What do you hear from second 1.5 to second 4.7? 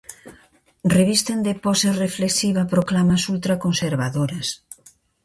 pose reflexiva proclamas ultraconservadoras.